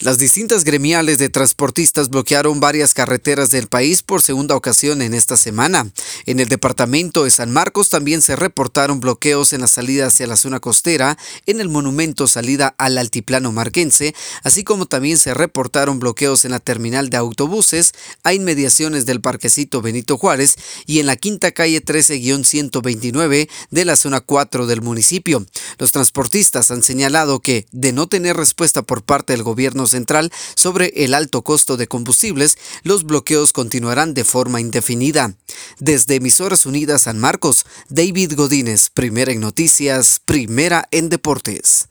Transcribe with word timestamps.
Las 0.00 0.18
distintas 0.18 0.64
gremiales 0.64 1.16
de 1.16 1.30
transportistas 1.30 2.10
bloquearon 2.10 2.60
varias 2.60 2.92
carreteras 2.92 3.48
del 3.48 3.66
país 3.66 4.02
por 4.02 4.20
segunda 4.20 4.54
ocasión 4.54 5.00
en 5.00 5.14
esta 5.14 5.38
semana. 5.38 5.90
En 6.26 6.38
el 6.38 6.50
departamento 6.50 7.24
de 7.24 7.30
San 7.30 7.50
Marcos 7.50 7.88
también 7.88 8.20
se 8.20 8.36
reportaron 8.36 9.00
bloqueos 9.00 9.54
en 9.54 9.62
la 9.62 9.66
salida 9.68 10.08
hacia 10.08 10.26
la 10.26 10.36
zona 10.36 10.60
costera, 10.60 11.16
en 11.46 11.62
el 11.62 11.70
monumento 11.70 12.28
salida 12.28 12.74
al 12.76 12.98
altiplano 12.98 13.52
marquense, 13.52 14.14
así 14.42 14.64
como 14.64 14.84
también 14.84 15.16
se 15.16 15.32
reportaron 15.32 15.98
bloqueos 15.98 16.44
en 16.44 16.50
la 16.50 16.60
terminal 16.60 17.08
de 17.08 17.16
autobuses 17.16 17.94
a 18.22 18.34
inmediaciones 18.34 19.06
del 19.06 19.22
parquecito 19.22 19.80
Benito 19.80 20.18
Juárez 20.18 20.56
y 20.84 21.00
en 21.00 21.06
la 21.06 21.16
quinta 21.16 21.52
calle 21.52 21.82
13-129 21.82 23.48
de 23.70 23.84
la 23.86 23.96
zona 23.96 24.20
4 24.20 24.66
del 24.66 24.82
municipio. 24.82 25.46
Los 25.78 25.92
transportistas 25.92 26.70
han 26.70 26.82
señalado 26.82 27.40
que, 27.40 27.66
de 27.72 27.92
no 27.92 28.06
tener 28.06 28.36
respuesta 28.36 28.82
por 28.82 29.02
parte 29.02 29.32
del 29.32 29.42
gobierno 29.42 29.86
central 29.86 30.32
sobre 30.54 30.92
el 31.04 31.14
alto 31.14 31.42
costo 31.42 31.76
de 31.76 31.86
combustibles, 31.86 32.58
los 32.82 33.04
bloqueos 33.04 33.52
continuarán 33.52 34.14
de 34.14 34.24
forma 34.24 34.60
indefinida. 34.60 35.34
Desde 35.78 36.16
Emisoras 36.16 36.66
Unidas 36.66 37.02
San 37.02 37.18
Marcos, 37.18 37.66
David 37.88 38.32
Godínez, 38.34 38.90
primera 38.90 39.32
en 39.32 39.40
noticias, 39.40 40.20
primera 40.24 40.88
en 40.90 41.08
deportes. 41.08 41.88